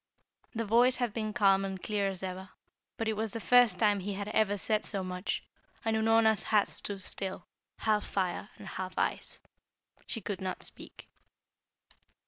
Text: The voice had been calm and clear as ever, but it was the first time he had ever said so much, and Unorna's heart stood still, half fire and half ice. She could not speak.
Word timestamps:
The 0.55 0.65
voice 0.65 0.97
had 0.97 1.13
been 1.13 1.31
calm 1.31 1.63
and 1.63 1.79
clear 1.79 2.09
as 2.09 2.23
ever, 2.23 2.49
but 2.97 3.07
it 3.07 3.13
was 3.15 3.33
the 3.33 3.39
first 3.39 3.77
time 3.77 3.99
he 3.99 4.13
had 4.15 4.29
ever 4.29 4.57
said 4.57 4.83
so 4.83 5.03
much, 5.03 5.43
and 5.85 5.95
Unorna's 5.95 6.41
heart 6.41 6.69
stood 6.69 7.03
still, 7.03 7.45
half 7.77 8.03
fire 8.03 8.49
and 8.57 8.67
half 8.67 8.97
ice. 8.97 9.39
She 10.07 10.19
could 10.19 10.41
not 10.41 10.63
speak. 10.63 11.07